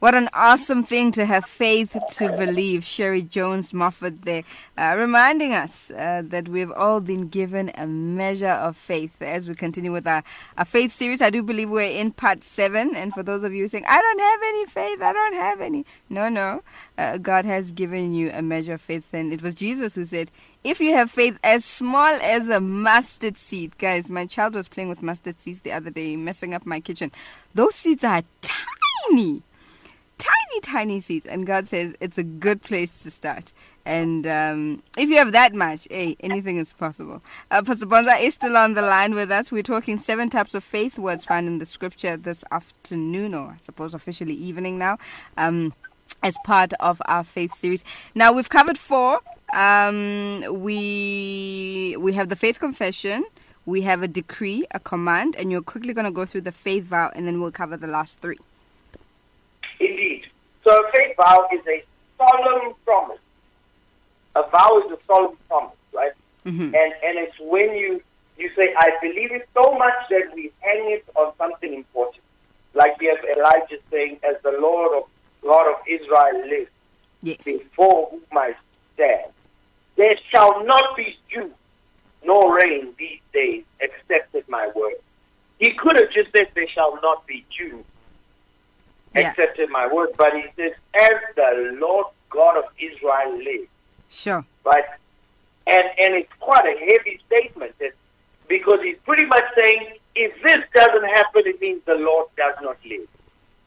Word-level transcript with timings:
What 0.00 0.14
an 0.14 0.30
awesome 0.32 0.82
thing 0.82 1.12
to 1.12 1.26
have 1.26 1.44
faith 1.44 1.94
to 2.12 2.30
believe. 2.30 2.84
Sherri 2.84 3.20
Jones 3.20 3.72
Moffett 3.72 4.22
there, 4.22 4.44
uh, 4.78 4.96
reminding 4.96 5.52
us 5.52 5.90
uh, 5.90 6.22
that 6.24 6.48
we've 6.48 6.72
all 6.72 7.00
been 7.00 7.28
given 7.28 7.70
a 7.74 7.86
measure 7.86 8.48
of 8.48 8.78
faith 8.78 9.20
as 9.20 9.46
we 9.46 9.54
continue 9.54 9.92
with 9.92 10.06
our, 10.06 10.24
our 10.56 10.64
faith 10.64 10.94
series. 10.94 11.20
I 11.20 11.28
do 11.28 11.42
believe 11.42 11.68
we're 11.68 11.82
in 11.82 12.12
part 12.12 12.42
seven. 12.42 12.96
And 12.96 13.12
for 13.12 13.22
those 13.22 13.42
of 13.42 13.52
you 13.52 13.68
saying, 13.68 13.84
I 13.86 14.00
don't 14.00 14.20
have 14.20 14.40
any 14.42 14.64
faith, 14.64 15.02
I 15.02 15.12
don't 15.12 15.34
have 15.34 15.60
any. 15.60 15.84
No, 16.08 16.30
no. 16.30 16.62
Uh, 16.96 17.18
God 17.18 17.44
has 17.44 17.70
given 17.70 18.14
you 18.14 18.30
a 18.32 18.40
measure 18.40 18.72
of 18.72 18.80
faith. 18.80 19.12
And 19.12 19.34
it 19.34 19.42
was 19.42 19.54
Jesus 19.54 19.96
who 19.96 20.06
said, 20.06 20.30
if 20.64 20.80
you 20.80 20.94
have 20.94 21.10
faith 21.10 21.38
as 21.44 21.62
small 21.66 22.18
as 22.22 22.48
a 22.48 22.58
mustard 22.58 23.36
seed, 23.36 23.76
guys, 23.76 24.08
my 24.08 24.24
child 24.24 24.54
was 24.54 24.66
playing 24.66 24.88
with 24.88 25.02
mustard 25.02 25.38
seeds 25.38 25.60
the 25.60 25.72
other 25.72 25.90
day, 25.90 26.16
messing 26.16 26.54
up 26.54 26.64
my 26.64 26.80
kitchen. 26.80 27.12
Those 27.54 27.74
seeds 27.74 28.02
are 28.02 28.22
tiny 28.40 29.42
tiny, 30.50 30.60
tiny 30.60 31.00
seeds. 31.00 31.26
And 31.26 31.46
God 31.46 31.66
says 31.66 31.94
it's 32.00 32.18
a 32.18 32.22
good 32.22 32.62
place 32.62 33.02
to 33.02 33.10
start. 33.10 33.52
And 33.84 34.26
um, 34.26 34.82
if 34.98 35.08
you 35.08 35.16
have 35.16 35.32
that 35.32 35.54
much, 35.54 35.86
hey, 35.90 36.16
anything 36.20 36.58
is 36.58 36.72
possible. 36.72 37.22
Uh, 37.50 37.62
Pastor 37.62 37.86
Bonsai 37.86 38.22
is 38.22 38.34
still 38.34 38.56
on 38.56 38.74
the 38.74 38.82
line 38.82 39.14
with 39.14 39.30
us. 39.30 39.50
We're 39.50 39.62
talking 39.62 39.98
seven 39.98 40.28
types 40.28 40.54
of 40.54 40.62
faith 40.62 40.98
words 40.98 41.24
found 41.24 41.46
in 41.46 41.58
the 41.58 41.66
scripture 41.66 42.16
this 42.16 42.44
afternoon, 42.50 43.34
or 43.34 43.52
I 43.52 43.56
suppose 43.56 43.94
officially 43.94 44.34
evening 44.34 44.78
now, 44.78 44.98
um, 45.36 45.72
as 46.22 46.36
part 46.44 46.72
of 46.74 47.00
our 47.06 47.24
faith 47.24 47.54
series. 47.54 47.84
Now, 48.14 48.32
we've 48.32 48.48
covered 48.48 48.78
four. 48.78 49.20
Um, 49.52 50.44
we 50.62 51.96
we 51.98 52.12
have 52.12 52.28
the 52.28 52.36
faith 52.36 52.60
confession, 52.60 53.24
we 53.66 53.82
have 53.82 54.00
a 54.00 54.06
decree, 54.06 54.64
a 54.70 54.78
command, 54.78 55.34
and 55.36 55.50
you're 55.50 55.62
quickly 55.62 55.92
going 55.92 56.04
to 56.04 56.12
go 56.12 56.24
through 56.24 56.42
the 56.42 56.52
faith 56.52 56.84
vow, 56.84 57.10
and 57.16 57.26
then 57.26 57.40
we'll 57.40 57.50
cover 57.50 57.76
the 57.76 57.88
last 57.88 58.20
three. 58.20 58.38
Indeed. 59.80 60.19
So 60.64 60.70
a 60.70 60.90
faith 60.92 61.16
vow 61.16 61.48
is 61.52 61.60
a 61.66 61.84
solemn 62.18 62.74
promise. 62.84 63.18
A 64.36 64.42
vow 64.50 64.82
is 64.84 64.92
a 64.92 64.98
solemn 65.06 65.36
promise, 65.48 65.76
right? 65.92 66.12
Mm-hmm. 66.46 66.74
And 66.74 66.74
and 66.74 67.18
it's 67.18 67.38
when 67.40 67.74
you 67.74 68.02
you 68.38 68.50
say, 68.56 68.74
I 68.76 68.90
believe 69.02 69.32
it 69.32 69.48
so 69.54 69.72
much 69.72 69.94
that 70.10 70.34
we 70.34 70.50
hang 70.60 70.90
it 70.90 71.04
on 71.14 71.32
something 71.36 71.74
important. 71.74 72.24
Like 72.74 72.98
we 73.00 73.06
have 73.06 73.18
Elijah 73.36 73.78
saying, 73.90 74.18
As 74.28 74.36
the 74.42 74.56
Lord 74.60 74.96
of 74.96 75.08
God 75.42 75.68
of 75.70 75.76
Israel 75.86 76.48
lives, 76.48 76.70
Yes. 77.22 77.44
before 77.44 78.08
whom 78.10 78.22
I 78.32 78.54
stand, 78.94 79.30
there 79.96 80.16
shall 80.30 80.64
not 80.64 80.96
be 80.96 81.18
dew 81.30 81.52
nor 82.24 82.56
rain 82.56 82.94
these 82.98 83.20
days, 83.34 83.64
except 83.80 84.34
at 84.34 84.48
my 84.48 84.70
word. 84.74 84.94
He 85.58 85.74
could 85.74 85.96
have 85.96 86.10
just 86.10 86.30
said, 86.34 86.48
There 86.54 86.68
shall 86.68 86.98
not 87.02 87.26
be 87.26 87.44
dew, 87.58 87.84
Yeah. 89.14 89.30
except 89.30 89.58
my 89.70 89.86
word. 89.92 90.10
But 90.16 90.34
he 90.34 90.44
says, 90.56 90.72
As 90.94 91.10
the 91.36 91.76
Lord 91.80 92.06
God 92.30 92.56
of 92.58 92.64
Israel 92.78 93.36
lives, 93.38 93.68
Sure. 94.08 94.44
right? 94.64 94.84
And 95.66 95.84
and 95.98 96.14
it's 96.14 96.32
quite 96.40 96.64
a 96.64 96.78
heavy 96.78 97.20
statement 97.26 97.74
because 98.48 98.80
he's 98.82 98.96
pretty 99.04 99.26
much 99.26 99.44
saying, 99.54 99.94
if 100.16 100.32
this 100.42 100.58
doesn't 100.74 101.04
happen, 101.10 101.42
it 101.46 101.60
means 101.60 101.80
the 101.86 101.94
Lord 101.94 102.26
does 102.36 102.54
not 102.62 102.76
live. 102.84 103.06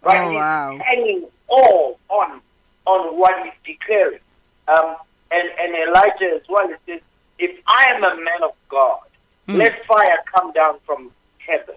Right? 0.01 0.21
Oh, 0.21 0.29
He's 0.29 0.37
wow. 0.37 0.77
hanging 0.83 1.25
all 1.47 1.99
on 2.09 2.41
on 2.85 3.17
what 3.17 3.31
he's 3.45 3.77
declaring. 3.77 4.19
Um, 4.67 4.97
and, 5.31 5.49
and 5.59 5.73
Elijah 5.87 6.35
as 6.35 6.41
well, 6.49 6.69
it 6.69 6.79
says, 6.85 6.99
if 7.39 7.57
I 7.67 7.85
am 7.95 8.03
a 8.03 8.15
man 8.15 8.43
of 8.43 8.51
God, 8.69 8.99
Hmm. 9.47 9.55
let 9.57 9.85
fire 9.85 10.17
come 10.33 10.51
down 10.53 10.79
from 10.85 11.11
heaven 11.39 11.75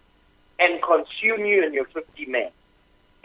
and 0.60 0.80
consume 0.82 1.44
you 1.44 1.64
and 1.64 1.74
your 1.74 1.86
50 1.86 2.26
men. 2.26 2.48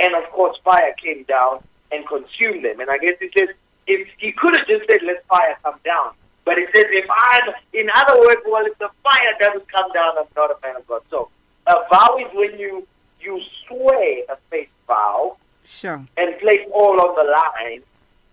And 0.02 0.16
of 0.16 0.30
course, 0.32 0.58
fire 0.64 0.94
came 1.02 1.24
down 1.24 1.64
and 1.92 2.08
consumed 2.08 2.66
them. 2.66 2.80
And 2.80 2.90
I 2.90 2.98
guess 2.98 3.16
he 3.20 3.30
says, 3.38 3.50
if 3.86 4.08
he 4.18 4.32
could 4.32 4.58
have 4.58 4.68
just 4.68 4.90
said, 4.90 5.02
let 5.06 5.26
fire 5.28 5.56
come 5.64 5.76
down. 5.86 6.12
But 6.44 6.58
he 6.58 6.66
says, 6.74 6.86
if 6.90 7.06
I'm, 7.10 7.54
in 7.74 7.88
other 7.96 8.20
words, 8.20 8.42
well, 8.48 8.66
if 8.66 8.76
the 8.80 8.90
fire 9.04 9.34
doesn't 9.40 9.72
come 9.72 9.92
down, 9.94 10.18
I'm 10.18 10.26
not 10.36 10.50
a 10.50 10.58
man 10.66 10.76
of 10.78 10.88
God. 10.88 11.02
So 11.12 11.30
a 11.68 11.76
vow 11.92 12.18
is 12.18 12.28
when 12.34 12.58
you, 12.58 12.88
you 13.20 13.40
swear 13.68 14.24
a 14.30 14.38
faith 14.50 14.70
vow 14.88 15.38
Sure. 15.64 16.04
and 16.18 16.40
place 16.40 16.68
all 16.74 17.00
on 17.00 17.16
the 17.16 17.32
line 17.32 17.84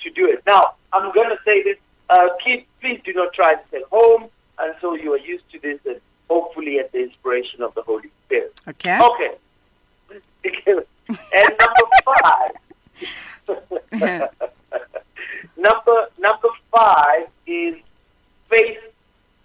to 0.01 0.11
do 0.11 0.27
it. 0.27 0.43
Now, 0.47 0.75
I'm 0.93 1.13
going 1.13 1.29
to 1.29 1.39
say 1.45 1.63
this, 1.63 1.77
uh, 2.09 2.29
kids, 2.43 2.65
please 2.81 3.01
do 3.05 3.13
not 3.13 3.35
try 3.35 3.57
this 3.57 3.83
at 3.83 3.89
home 3.91 4.31
until 4.59 4.97
you 4.97 5.13
are 5.13 5.19
used 5.19 5.45
to 5.53 5.59
this 5.59 5.79
and 5.85 6.01
hopefully 6.31 6.79
at 6.79 6.91
the 6.93 7.03
inspiration 7.03 7.63
of 7.63 7.75
the 7.75 7.83
Holy 7.83 8.09
Spirit. 8.27 8.59
Okay. 8.67 8.99
Okay. 8.99 9.35
and 11.09 11.57
number 11.59 11.87
five. 12.23 12.53
number 15.57 16.09
number 16.19 16.49
five 16.71 17.29
is 17.47 17.77
faith 18.49 18.79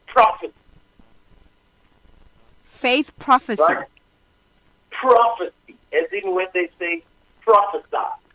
prophecy. 0.07 0.53
Faith 2.66 3.12
prophecy. 3.18 3.62
Right? 3.62 3.88
Prophecy, 4.91 5.75
as 5.94 6.12
in 6.12 6.34
when 6.35 6.47
they 6.53 6.69
say 6.79 7.03
prophesy. 7.41 7.88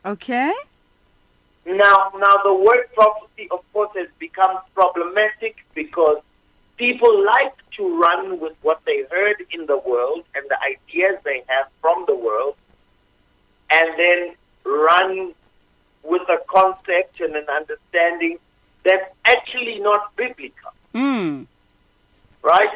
Okay. 0.05 0.53
Now, 1.67 2.11
now 2.17 2.43
the 2.45 2.55
word 2.55 2.89
prophecy, 2.95 3.49
of 3.51 3.61
course, 3.75 3.91
has 3.95 4.09
become 4.19 4.59
problematic 4.75 5.57
because 5.75 6.23
people 6.79 7.25
like 7.27 7.55
to 7.77 8.01
run 8.01 8.41
with 8.41 8.57
what 8.63 8.81
they 8.87 9.05
heard 9.11 9.45
in 9.51 9.67
the 9.67 9.77
world 9.77 10.25
and 10.35 10.45
the 10.49 10.57
ideas 10.63 11.21
they 11.25 11.43
have 11.47 11.67
from 11.83 12.05
the 12.07 12.15
world, 12.15 12.57
and 13.71 13.89
then 13.99 14.35
run 14.65 15.35
with 16.03 16.23
a 16.29 16.39
concept 16.49 17.21
and 17.21 17.35
an 17.37 17.47
understanding 17.49 18.39
that's 18.85 19.13
actually 19.25 19.79
not 19.81 20.15
biblical, 20.17 20.73
Mm. 20.95 21.47
right? 22.43 22.71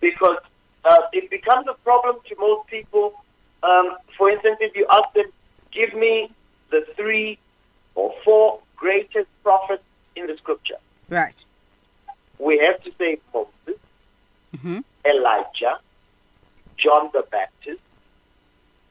Because 0.00 0.38
uh, 0.84 0.98
it 1.12 1.30
becomes 1.30 1.66
a 1.68 1.74
problem 1.84 2.16
to 2.28 2.36
most 2.38 2.66
people. 2.68 3.14
Um, 3.62 3.96
for 4.16 4.30
instance, 4.30 4.58
if 4.60 4.74
you 4.76 4.86
ask 4.90 5.12
them, 5.14 5.26
give 5.72 5.94
me 5.94 6.30
the 6.70 6.84
three 6.96 7.38
or 7.94 8.14
four 8.24 8.60
greatest 8.76 9.28
prophets 9.42 9.82
in 10.16 10.26
the 10.26 10.36
scripture. 10.36 10.76
Right. 11.08 11.34
We 12.38 12.58
have 12.58 12.82
to 12.84 12.92
say 12.98 13.18
Moses, 13.34 13.50
Mm-hmm. 14.56 14.80
Elijah, 15.06 15.78
John 16.76 17.10
the 17.12 17.24
Baptist, 17.30 17.80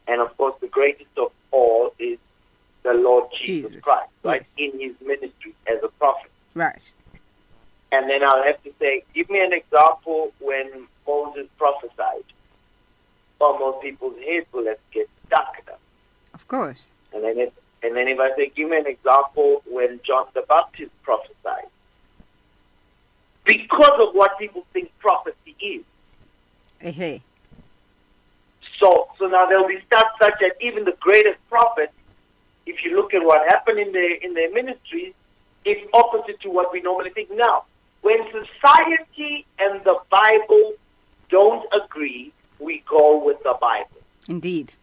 and 0.08 0.22
of 0.22 0.36
course 0.38 0.56
the 0.59 0.59
greatest 0.70 1.18
of 1.18 1.32
all 1.52 1.94
is 2.00 2.18
the 2.84 2.94
Lord 2.94 3.26
Jesus, 3.32 3.72
Jesus, 3.72 3.84
Christ, 3.84 4.10
right? 4.24 4.42
yes. 4.58 4.72
In 4.72 4.80
his 4.80 4.96
ministry 5.06 5.54
as 5.68 5.84
a 5.84 5.90
prophet. 5.90 6.32
Right. 6.54 6.92
And 7.92 8.10
then 8.10 8.24
I'll 8.24 8.44
have 8.44 8.62
to 8.64 8.72
say, 8.80 9.04
give 9.14 9.30
me 9.30 9.40
an 9.40 9.54
example 9.54 10.32
when 10.40 10.88
Moses 11.08 11.48
prophesied. 11.58 12.24
Well, 13.40 13.58
most 13.58 13.82
people's 13.82 14.18
heads 14.20 14.46
will 14.52 14.66
have 14.66 14.78
to 14.78 14.94
get 14.94 15.10
stuck. 15.28 15.56
Of 16.34 16.48
course. 16.48 16.88
And 17.14 17.24
then, 17.24 17.38
if, 17.40 17.54
and 17.82 17.96
then 17.96 18.08
if 18.08 18.20
I 18.20 18.36
say, 18.36 18.52
give 18.56 18.70
me 18.70 18.78
an 18.78 18.88
example 18.88 19.64
when 19.66 20.00
John 20.06 20.28
the 20.34 20.44
Baptist 20.48 20.92
prophesied. 21.04 21.68
Because 23.46 24.00
of 24.00 24.14
what 24.14 24.38
people 24.38 24.66
think 24.74 24.92
prophecy 25.00 25.56
is. 25.60 25.84
Hey, 26.80 26.92
hey. 26.92 27.22
So, 28.80 29.10
so 29.20 29.28
now 29.28 29.46
there'll 29.48 29.68
be 29.68 29.80
stuff 29.88 30.08
such 30.22 30.34
that 30.40 30.54
even 30.62 30.86
the 30.86 30.96
greatest 31.00 31.38
prophets, 31.50 31.94
if 32.66 32.84
you 32.84 32.96
look 32.96 33.14
at 33.14 33.24
what 33.24 33.48
happened 33.50 33.80
in 33.80 33.92
their, 33.92 34.16
in 34.16 34.34
their 34.34 34.52
ministries, 34.54 35.14
it's 35.66 35.82
opposite 35.94 36.40
to 36.42 36.50
what 36.50 36.72
we 36.72 36.82
normally 36.82 37.10
think. 37.10 37.30
Now, 37.32 37.64
when 38.02 38.20
society 38.32 39.46
and 39.60 39.84
the 39.84 39.98
Bible 40.10 40.74
don't 41.30 41.66
agree, 41.74 42.32
we 42.60 42.84
go 42.90 43.24
with 43.24 43.42
the 43.44 43.56
Bible. 43.60 43.90
Indeed. 44.28 44.74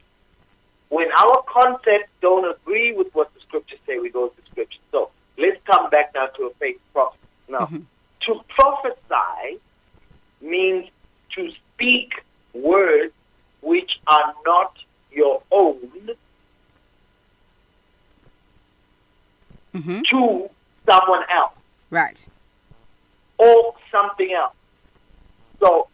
when 0.89 1.09
our 1.17 1.43
concepts 1.49 2.09
don't 2.21 2.45
agree 2.51 2.93
with 2.93 3.09
what 3.15 3.33
the 3.35 3.41
scriptures 3.41 3.79
say, 3.87 3.99
we 3.99 4.11
go 4.11 4.25
with 4.25 4.37
the 4.37 4.43
scriptures. 4.51 4.81
So 4.93 5.11
let's 5.39 5.57
come 5.67 5.89
back 5.91 6.13
now 6.15 6.27
to 6.37 6.45
a 6.45 6.51
faith 6.55 6.79
prophet. 6.93 7.19
Now, 7.49 7.61
mm-hmm. 7.61 7.81
to 8.27 8.41
prophesy 8.49 9.61
means 10.41 10.89
to 11.37 11.51
speak 11.75 12.13
words 12.55 13.13
which 13.63 13.99
are 14.07 14.35
not 14.45 14.77
your 15.11 15.43
own 15.51 15.79
Mm-hmm. 19.75 20.01
to 20.11 20.49
someone 20.89 21.23
else 21.31 21.53
Right. 21.91 22.27
or 23.37 23.75
something 23.93 24.33
else. 24.33 24.55
So 25.61 25.89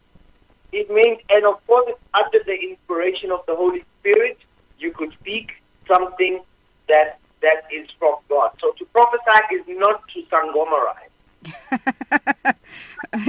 it 0.70 0.88
means, 0.88 1.18
and 1.30 1.44
of 1.44 1.66
course, 1.66 1.86
it's 1.88 1.98
under 2.14 2.38
the 2.44 2.52
inspiration 2.54 3.32
of 3.32 3.40
the 3.46 3.56
Holy 3.56 3.84
Spirit, 4.00 4.38
you 4.78 4.92
could 4.92 5.12
speak 5.20 5.50
something 5.88 6.40
that 6.88 7.18
that 7.40 7.64
is 7.74 7.88
from 7.98 8.14
God. 8.28 8.52
So 8.60 8.70
to 8.78 8.84
prophesy 8.86 9.54
is 9.56 9.62
not 9.68 10.02
to 10.14 10.22
sangomarize. 10.30 11.10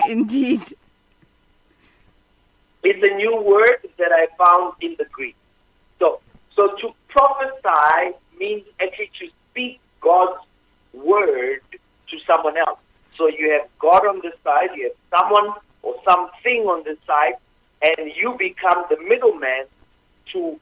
Indeed. 0.08 0.62
It's 2.84 3.04
a 3.04 3.16
new 3.16 3.42
word 3.42 3.78
that 3.98 4.12
I 4.12 4.28
found 4.38 4.74
in 4.82 4.96
the 5.00 5.06
Greek. 5.06 5.36
So, 5.98 6.20
so 6.56 6.76
to 6.82 6.94
prophesy 7.44 8.16
means 8.40 8.64
actually 8.82 9.12
to 9.20 9.28
speak 9.52 9.80
God's 10.02 10.40
word 10.94 11.62
to 12.10 12.18
someone 12.28 12.58
else. 12.58 12.80
So 13.18 13.28
you 13.28 13.52
have 13.52 13.70
God 13.80 14.06
on 14.08 14.22
this 14.24 14.34
side, 14.44 14.70
you 14.76 14.92
have 14.92 15.20
someone 15.20 15.54
or 15.82 15.96
something 16.08 16.62
on 16.64 16.84
this 16.84 16.98
side, 17.06 17.34
and 17.82 18.12
you 18.16 18.36
become 18.38 18.86
the 18.90 18.98
middleman 19.08 19.66
to 20.34 20.60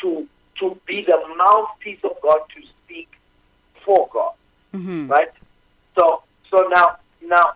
to 0.00 0.28
to 0.58 0.78
be 0.86 1.04
the 1.04 1.18
mouthpiece 1.36 1.98
of 2.04 2.12
God 2.22 2.40
to 2.54 2.66
speak 2.84 3.08
for 3.84 4.08
God. 4.12 4.32
Mm-hmm. 4.74 5.08
Right? 5.08 5.30
So 5.94 6.22
so 6.50 6.68
now 6.74 6.96
now 7.22 7.52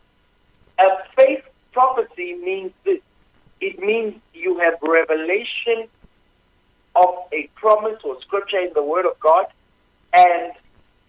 a 0.79 0.89
faith 1.17 1.45
prophecy 1.73 2.35
means 2.35 2.73
this. 2.85 3.01
It 3.61 3.79
means 3.79 4.15
you 4.35 4.59
have 4.59 4.75
revelation 4.83 5.89
of 6.97 7.15
a 7.33 7.49
promise 7.55 8.01
or 8.05 8.21
scripture 8.23 8.59
in 8.59 8.73
the 8.75 8.83
Word 8.83 9.07
of 9.07 9.19
God, 9.21 9.47
and 10.13 10.53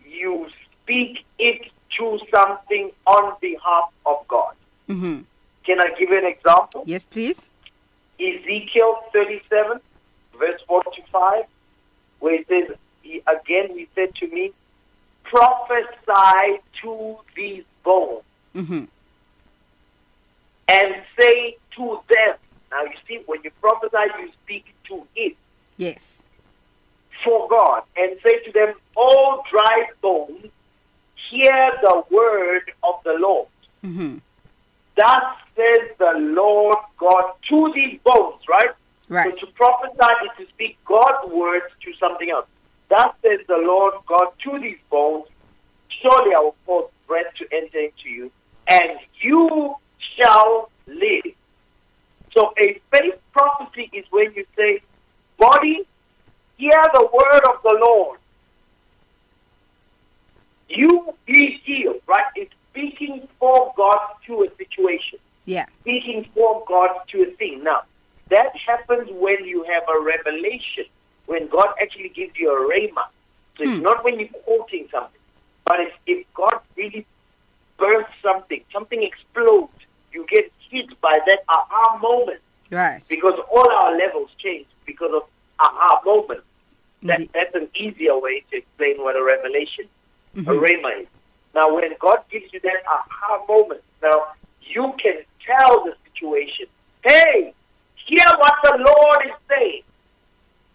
you 0.05 0.47
speak 0.83 1.25
it 1.39 1.71
to 1.97 2.19
something 2.33 2.91
on 3.05 3.35
behalf 3.41 3.91
of 4.05 4.27
God. 4.27 4.53
Mm-hmm. 4.89 5.21
Can 5.65 5.79
I 5.79 5.89
give 5.97 6.09
you 6.09 6.17
an 6.17 6.25
example? 6.25 6.83
Yes, 6.85 7.05
please. 7.05 7.47
Ezekiel 8.19 8.97
37, 9.13 9.79
verse 10.39 10.61
4 10.67 10.83
to 10.83 11.01
5, 11.11 11.43
where 12.19 12.35
it 12.35 12.47
says, 12.47 12.77
he, 13.01 13.21
again, 13.27 13.77
he 13.77 13.87
said 13.95 14.15
to 14.15 14.27
me, 14.27 14.51
prophesy 15.23 16.61
to 16.81 17.17
these 17.35 17.63
bones 17.83 18.23
Mm-hmm. 18.55 18.85
and 20.67 20.95
say 21.19 21.57
to 21.75 21.99
them. 22.09 22.35
Now, 22.71 22.83
you 22.83 22.97
see, 23.07 23.21
when 23.27 23.43
you 23.43 23.51
prophesy, 23.61 23.97
you 24.19 24.31
speak 24.43 24.65
to 24.87 25.05
it 25.15 25.35
Yes. 25.77 26.21
for 27.23 27.47
God 27.49 27.83
and 27.95 28.17
say 28.23 28.39
to 28.45 28.51
them, 28.51 28.73
all 28.95 29.43
dry 29.49 29.87
bones, 30.01 30.47
hear 31.29 31.71
the 31.81 32.03
word 32.09 32.71
of 32.83 32.95
the 33.03 33.15
Lord. 33.19 33.47
Mm-hmm. 33.83 34.17
Thus 34.95 35.23
says 35.55 35.89
the 35.99 36.13
Lord 36.17 36.77
God 36.97 37.33
to 37.49 37.71
these 37.75 37.99
bones, 38.03 38.41
right? 38.49 38.69
Right. 39.09 39.35
So 39.35 39.45
to 39.45 39.53
prophesy 39.53 40.13
is 40.25 40.47
to 40.47 40.53
speak 40.53 40.77
God's 40.85 41.31
words 41.31 41.65
to 41.83 41.93
something 41.99 42.29
else. 42.29 42.47
Thus 42.89 43.13
says 43.25 43.39
the 43.47 43.57
Lord 43.57 43.93
God 44.07 44.27
to 44.43 44.59
these 44.59 44.79
bones, 44.89 45.27
surely 46.01 46.33
I 46.33 46.39
will 46.39 46.55
cause 46.65 46.89
breath 47.07 47.33
to 47.37 47.45
enter 47.55 47.79
into 47.79 48.09
you, 48.09 48.31
and 48.67 48.99
you 49.21 49.75
shall 50.17 50.69
live. 50.87 51.33
So 52.33 52.53
a 52.57 52.79
faith 52.91 53.15
prophecy 53.31 53.89
is 53.93 54.05
when 54.09 54.33
you 54.33 54.45
say, 54.55 54.81
body, 55.37 55.87
hear 56.57 56.81
the 56.93 57.07
word 57.13 57.43
of 57.49 57.61
the 57.63 57.77
Lord. 57.81 58.19
You 60.69 61.13
be 61.25 61.61
healed, 61.63 62.01
right? 62.07 62.25
It's 62.35 62.51
speaking 62.71 63.27
for 63.39 63.73
God 63.77 63.99
to 64.27 64.43
a 64.43 64.55
situation 64.57 65.19
Yeah. 65.45 65.65
speaking 65.81 66.25
for 66.33 66.63
God 66.67 66.89
to 67.09 67.23
a 67.23 67.31
thing. 67.37 67.63
Now, 67.63 67.83
that 68.29 68.51
happens 68.57 69.09
when 69.11 69.45
you 69.45 69.63
have 69.63 69.83
a 69.87 69.99
revelation, 70.01 70.85
when 71.27 71.47
God 71.47 71.69
actually 71.81 72.09
gives 72.09 72.33
you 72.37 72.51
a 72.51 72.59
rhema. 72.69 73.05
So 73.57 73.63
it's 73.63 73.77
Hmm. 73.77 73.83
not 73.83 74.03
when 74.03 74.19
you're 74.19 74.27
quoting 74.43 74.89
something, 74.91 75.21
but 75.65 75.79
it's 75.79 75.95
if 76.05 76.25
God 76.33 76.59
really 76.75 77.05
bursts 77.77 78.13
something, 78.21 78.63
something 78.73 79.01
explodes, 79.01 79.71
you 80.11 80.25
get 80.29 80.51
hit 80.69 80.99
by 80.99 81.19
that 81.25 81.39
aha 81.47 81.97
moment 81.99 82.41
Right. 82.69 83.01
because 83.07 83.39
all 83.49 83.71
our 83.71 83.95
levels 83.97 84.29
change 84.37 84.67
because 84.87 85.11
of 85.13 85.23
aha 85.59 86.01
moment. 86.03 86.41
That, 87.03 87.19
Indeed. 87.19 87.29
that's 87.35 87.53
an 87.53 87.69
easier 87.75 88.17
way 88.17 88.43
to 88.49 88.57
explain 88.57 88.97
what 89.03 89.15
a 89.15 89.23
revelation, 89.23 89.85
a 90.35 90.39
Mhm. 90.39 90.59
rhema 90.59 91.01
is. 91.01 91.07
Now, 91.53 91.71
when 91.73 91.93
God 91.99 92.23
gives 92.31 92.51
you 92.51 92.59
that 92.61 92.83
aha 92.87 93.45
moment, 93.47 93.83
now 94.01 94.25
you 94.61 94.93
can 95.03 95.23
tell 95.45 95.83
the 95.85 95.95
situation, 96.05 96.65
hey, 97.03 97.53
hear 98.07 98.25
what 98.39 98.53
the 98.63 98.77
Lord 98.79 99.25
is 99.27 99.33
saying. 99.47 99.83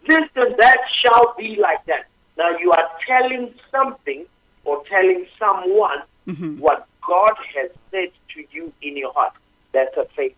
This 0.06 0.28
and 0.36 0.56
that 0.58 0.78
shall 1.00 1.34
be 1.36 1.56
like 1.56 1.84
that. 1.86 2.06
Now, 2.36 2.50
you 2.58 2.70
are 2.72 2.88
telling 3.06 3.54
something 3.70 4.24
or 4.64 4.82
telling 4.84 5.26
someone 5.38 6.02
Mhm. 6.28 6.58
what 6.58 6.86
God 7.06 7.34
has 7.54 7.70
said 7.90 8.10
to 8.34 8.44
you 8.52 8.72
in 8.82 8.96
your 8.96 9.12
heart. 9.12 9.32
That's 9.72 9.96
a 9.96 10.04
faith 10.16 10.36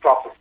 prophecy. 0.00 0.36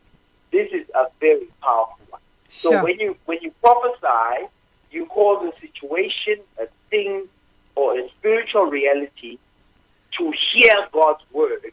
This 0.51 0.71
is 0.71 0.89
a 0.95 1.07
very 1.19 1.47
powerful 1.61 2.05
one. 2.09 2.21
So 2.61 2.71
Sure. 2.71 2.83
when 2.83 2.99
you 2.99 3.17
when 3.25 3.39
you 3.41 3.51
prophesy, 3.61 4.47
you 4.91 5.05
call 5.07 5.39
the 5.39 5.51
situation, 5.59 6.39
a 6.57 6.67
thing, 6.89 7.27
or 7.75 7.97
a 7.99 8.07
spiritual 8.09 8.64
reality 8.79 9.37
to 10.17 10.33
hear 10.51 10.75
God's 10.91 11.23
word 11.31 11.71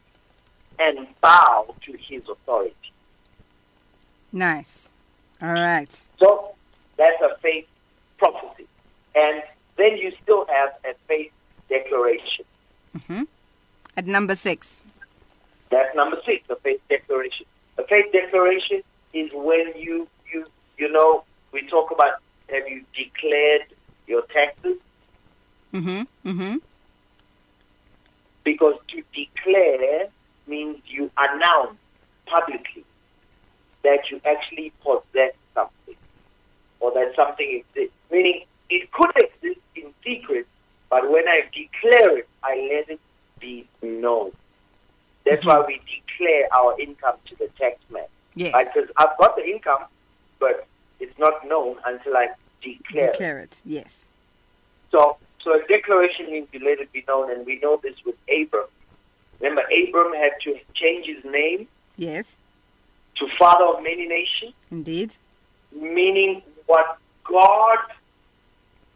and 0.78 1.06
bow 1.20 1.74
to 1.86 1.92
His 2.08 2.22
authority. 2.28 2.74
Nice. 4.32 4.88
All 5.40 5.52
right. 5.52 5.92
So 6.18 6.54
that's 6.96 7.20
a 7.22 7.36
faith 7.38 7.66
prophecy, 8.18 8.66
and 9.14 9.42
then 9.76 9.96
you 9.96 10.12
still 10.22 10.46
have 10.46 10.70
a 10.84 10.94
faith 11.08 11.32
declaration. 11.68 12.44
Mm-hmm. 12.96 13.22
At 13.96 14.06
number 14.06 14.34
six. 14.34 14.80
That's 15.70 15.94
number 15.96 16.18
six, 16.24 16.38
a 16.50 16.56
faith 16.56 16.80
declaration. 16.88 17.46
A 17.78 17.84
faith 17.84 18.12
declaration 18.12 18.82
is 19.12 19.30
when 19.32 19.72
you 19.76 20.08
you 20.32 20.46
you 20.78 20.90
know 20.92 21.24
we 21.52 21.66
talk 21.68 21.90
about 21.90 22.14
have 22.48 22.66
you 22.68 22.84
declared 22.94 23.66
your 24.06 24.22
taxes 24.38 24.78
Mm-hmm. 25.72 26.28
Mm-hmm. 26.28 26.56
Because 28.44 28.74
to 28.88 29.02
declare 29.14 30.08
means 30.46 30.78
you 30.86 31.10
announce 31.16 31.76
publicly 32.26 32.84
that 33.84 34.10
you 34.10 34.20
actually 34.24 34.72
possess 34.82 35.32
something 35.54 35.96
or 36.80 36.92
that 36.92 37.12
something 37.16 37.62
exists. 37.64 37.96
Meaning 38.10 38.44
it 38.70 38.90
could 38.92 39.10
exist 39.16 39.60
in 39.76 39.92
secret, 40.04 40.46
but 40.90 41.10
when 41.10 41.28
I 41.28 41.42
declare 41.52 42.18
it, 42.18 42.28
I 42.42 42.56
let 42.72 42.90
it 42.90 43.00
be 43.40 43.66
known. 43.82 44.32
That's 45.24 45.44
why 45.44 45.56
mm-hmm. 45.56 45.66
we 45.68 45.80
declare 46.08 46.48
our 46.54 46.78
income 46.80 47.16
to 47.26 47.36
the 47.36 47.48
tax 47.58 47.78
man. 47.90 48.04
Yes. 48.34 48.54
Because 48.74 48.90
I've 48.96 49.16
got 49.18 49.36
the 49.36 49.44
income, 49.44 49.84
but 50.40 50.66
it's 51.00 51.16
not 51.18 51.46
known 51.46 51.76
until 51.84 52.16
I 52.16 52.28
declare. 52.62 53.08
it. 53.08 53.12
Declare 53.12 53.38
it. 53.40 53.60
Yes. 53.64 54.08
So, 54.90 55.16
so 55.42 55.52
a 55.54 55.66
declaration 55.66 56.26
means 56.30 56.48
you 56.52 56.60
let 56.64 56.78
it 56.80 56.92
be 56.92 57.04
known, 57.08 57.30
and 57.30 57.44
we 57.46 57.58
know 57.60 57.78
this 57.82 57.94
with 58.04 58.16
Abram. 58.28 58.66
Remember, 59.40 59.62
Abram 59.62 60.12
had 60.14 60.32
to 60.44 60.58
change 60.74 61.06
his 61.06 61.24
name 61.24 61.66
Yes. 61.96 62.36
to 63.16 63.26
Father 63.38 63.64
of 63.64 63.82
Many 63.82 64.06
Nations, 64.06 64.54
Indeed. 64.70 65.16
meaning 65.72 66.42
what 66.66 66.98
God 67.24 67.78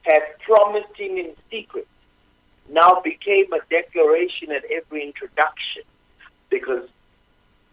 had 0.03 0.23
promised 0.41 0.95
him 0.97 1.17
in 1.19 1.33
secret 1.51 1.87
now 2.71 3.01
became 3.03 3.53
a 3.53 3.59
declaration 3.71 4.51
at 4.53 4.65
every 4.71 5.05
introduction. 5.05 5.83
Because 6.49 6.89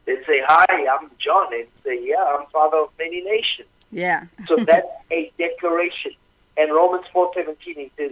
they 0.06 0.16
say, 0.26 0.42
Hi, 0.48 0.66
I'm 0.88 1.12
John. 1.20 1.52
They 1.52 1.66
say, 1.86 2.00
Yeah, 2.04 2.24
I'm 2.24 2.48
Father 2.52 2.78
of 2.78 2.90
Many 2.98 3.22
Nations. 3.22 3.68
Yeah. 3.92 4.26
So 4.48 4.56
that's 4.68 4.88
a 5.12 5.32
declaration. 5.38 6.12
And 6.58 6.72
Romans 6.72 7.06
4.17, 7.14 7.56
he 7.64 7.92
says, 7.98 8.12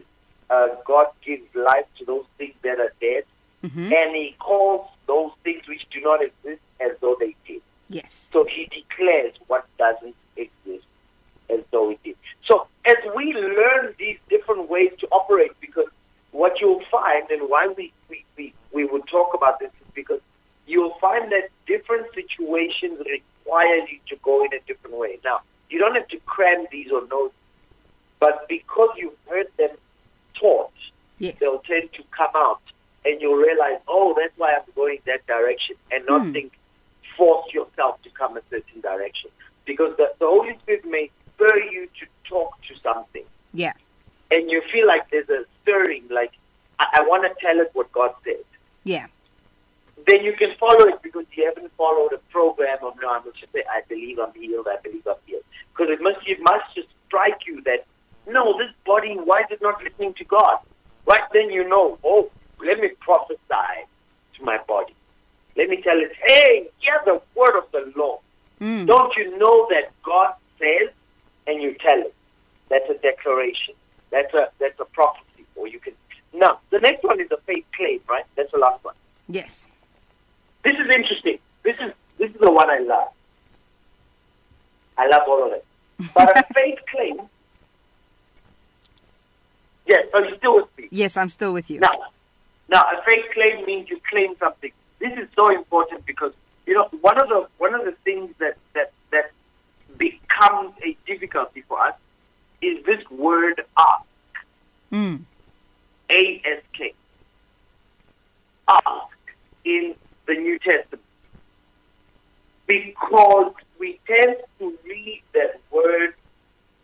uh, 0.52 0.68
God 0.86 1.08
gives 1.26 1.44
life 1.56 1.86
to 2.00 2.06
those 2.06 2.26
things 2.38 2.54
that 2.64 2.80
are 2.80 2.94
dead, 3.00 3.24
mm-hmm. 3.64 3.92
and 3.92 4.16
he 4.16 4.36
calls 4.40 4.88
those 5.08 5.32
things 5.44 5.68
which 5.68 5.86
do 5.92 6.02
not 6.02 6.22
exist 6.22 6.62
as 6.80 6.92
though 7.00 7.16
they 7.20 7.36
did. 7.48 7.62
Yes. 7.90 8.30
So 8.32 8.46
he 8.46 8.66
declares 8.66 9.34
what 9.48 9.66
doesn't 9.78 10.16
exist 10.36 10.86
as 11.50 11.60
though 11.72 11.92
it 11.92 12.04
did. 12.04 12.16
So 12.46 12.68
as 12.86 12.98
we 13.16 13.34
learn 13.34 13.94
these 13.98 14.18
different 14.30 14.70
ways 14.70 14.92
to 15.00 15.08
operate, 15.08 15.52
because 15.60 15.88
what 16.32 16.60
you'll 16.62 16.84
find, 16.92 17.30
and 17.30 17.50
why 17.50 17.68
we, 17.68 17.92
we, 18.10 18.24
we, 18.38 18.54
we 18.74 18.86
would 18.86 19.08
talk 19.08 19.34
about 19.34 19.60
this, 19.60 19.72
is 19.72 19.94
because 19.94 20.22
you'll 20.68 20.98
find 21.02 21.32
that 21.32 21.50
different 21.68 22.08
situations 22.14 23.00
require 23.00 23.76
you 23.88 24.00
to 24.08 24.16
go 24.24 24.44
in 24.46 24.54
a 24.54 24.60
different 24.68 24.98
way. 24.98 25.20
Now, 25.24 25.42
you 25.70 25.80
don't 25.80 25.96
have 25.96 26.08
to 26.10 26.18
cram 26.26 26.66
these 26.72 26.92
or 26.92 27.06
know, 27.08 27.32
but 28.20 28.48
because 28.48 28.90
you've 28.98 29.18
heard 29.30 29.48
them 29.58 29.72
taught, 30.36 30.72
Yes. 31.22 31.36
they'll 31.40 31.60
tend 31.60 31.94
to 31.94 32.04
come 32.12 32.32
out, 32.36 32.62
and 33.06 33.22
you'll 33.22 33.36
realize, 33.38 33.80
oh, 33.88 34.16
that's 34.20 34.34
why 34.38 34.54
I'm 34.54 34.64
going 34.76 35.00
that 35.06 35.26
direction, 35.28 35.76
and 35.92 36.06
not 36.06 36.26
Hmm. 36.26 36.32
think, 36.34 36.54
force 37.16 37.54
yourself 37.54 38.02
to 38.04 38.10
come 38.12 38.38
a 38.38 38.42
certain 38.50 38.82
direction. 38.82 39.30
Because 39.66 39.96
the, 39.98 40.12
the 40.20 40.26
Holy 40.26 40.58
Spirit 40.64 40.84
may 40.86 41.10
spur 41.36 41.58
you 41.76 41.88
to 42.00 42.06
talk 42.28 42.60
to 42.68 42.76
something, 42.82 43.24
Yeah. 43.54 43.74
and 44.32 44.50
you 44.50 44.62
feel 44.74 44.88
like 44.88 45.10
there's 45.12 45.30
a 45.30 45.46
stirring, 45.62 46.04
like, 46.10 46.32
I, 46.80 46.86
I 47.00 47.02
want 47.04 47.24
to 47.24 47.46
tell 47.46 47.60
it 47.60 47.70
what 47.74 47.92
God 47.92 48.14
said. 48.24 48.44
Yeah. 48.84 49.06
Then 50.08 50.24
you 50.24 50.34
can 50.34 50.56
follow 50.60 50.86
it 50.88 51.00
because 51.04 51.26
you 51.34 51.46
haven't 51.46 51.72
followed 51.78 52.14
a 52.14 52.18
program 52.32 52.80
of 52.82 52.96
no, 53.00 53.10
I 53.12 53.20
must 53.24 53.40
just 53.40 53.54
say, 53.54 53.64
I 53.70 53.82
believe 53.88 54.18
I'm 54.18 54.34
healed, 54.34 54.68
I 54.68 54.78
believe 54.82 55.06
I'm 55.06 55.22
healed. 55.28 55.44
Because 55.72 55.92
it 55.92 56.02
must, 56.02 56.18
it 56.26 56.40
must 56.42 56.74
just 56.74 56.88
strike 57.06 57.46
you 57.46 57.62
that, 57.64 57.86
no, 58.28 58.58
this 58.58 58.72
body, 58.86 59.14
why 59.16 59.42
is 59.42 59.48
it 59.52 59.62
not 59.62 59.84
listening 59.84 60.16
to 60.16 60.24
God? 60.26 60.58
Right 61.06 61.22
then 61.34 61.50
you 61.50 61.68
know, 61.68 61.98
oh, 62.04 62.30
let 62.66 62.80
me 62.80 62.90
prophesy 63.00 63.40
to 64.38 64.44
my 64.44 64.60
body. 64.68 64.96
Let 65.58 65.70
me 65.70 65.82
tell 65.82 66.00
it, 66.00 66.12
hey, 66.26 66.68
hear 66.80 67.02
the 67.06 67.22
word 67.36 67.58
of 67.58 67.66
the 67.72 67.92
Lord. 67.96 68.20
Mm. 68.62 68.88
Don't 68.88 69.16
you 69.18 69.38
know 69.38 69.68
that 69.70 69.92
God 70.04 70.34
says, 70.60 70.90
and 71.48 71.62
you 71.62 71.76
tell 71.80 72.00
it? 72.00 72.14
That's 72.70 72.90
a 72.90 72.94
declaration. 73.02 73.74
That's 74.12 74.34
a 74.34 74.50
that's 74.60 74.80
a 74.80 74.86
prophecy. 74.86 75.46
Or 75.56 75.68
you 75.68 75.80
can 75.80 75.94
now 76.34 76.60
the 76.70 76.80
next 76.80 77.04
one 77.04 77.20
is 77.20 77.30
a 77.32 77.38
faith 77.42 77.66
claim, 77.76 78.00
right? 78.08 78.24
That's 78.36 78.52
the 78.52 78.60
last 78.60 78.84
one. 78.84 78.96
Yes. 79.28 79.66
This 80.64 80.74
is 80.74 80.90
interesting. 80.94 81.40
This 81.64 81.76
is 81.82 81.92
this 82.18 82.30
is 82.32 82.40
the 82.40 82.52
one 82.52 82.70
I 82.70 82.80
love. 82.80 83.10
I 84.98 85.08
love 85.08 85.24
all 85.28 85.48
of 85.48 85.54
it. 85.54 85.66
But 86.14 86.38
a 86.38 86.44
faith 86.54 86.80
claim. 86.90 87.22
Yes, 89.86 90.06
so 90.12 90.20
you 90.20 90.36
still 90.38 90.56
with 90.56 90.78
me. 90.78 90.88
Yes, 90.92 91.18
I'm 91.18 91.30
still 91.30 91.54
with 91.54 91.70
you. 91.70 91.80
Now, 91.80 91.98
now 92.70 92.82
a 92.82 93.02
faith 93.04 93.26
claim 93.34 93.66
means 93.66 93.90
you 93.90 94.00
claim 94.10 94.36
something. 94.40 94.72
This 95.00 95.14
is 95.18 95.28
so 95.36 95.50
important 95.50 96.06
because 96.06 96.34
you 96.66 96.74
know 96.76 96.88
one 97.02 97.20
of 97.20 97.28
the 97.28 97.48
one 97.58 97.74
of 97.74 97.86
the 97.86 97.94
things 98.04 98.34
that 98.40 98.58
becomes 99.98 100.74
a 100.84 100.98
difficulty 101.06 101.62
for 101.68 101.80
us 101.80 101.94
is 102.62 102.84
this 102.86 103.04
word 103.12 103.64
ask. 103.78 104.06
Mm. 104.92 105.22
A 106.10 106.42
S 106.44 106.64
K. 106.74 106.94
Ask 108.68 109.16
in 109.64 109.94
the 110.26 110.34
New 110.34 110.58
Testament. 110.60 111.04
Because 112.66 113.54
we 113.80 114.00
tend 114.08 114.38
to 114.60 114.78
read 114.84 115.22
that 115.34 115.60
word 115.72 116.14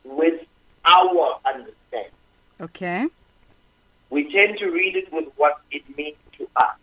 with 0.03 0.45
our 0.85 1.39
understanding. 1.45 2.11
Okay. 2.61 3.07
We 4.09 4.31
tend 4.31 4.59
to 4.59 4.69
read 4.69 4.95
it 4.95 5.11
with 5.11 5.27
what 5.37 5.61
it 5.71 5.83
means 5.97 6.17
to 6.37 6.47
us. 6.55 6.75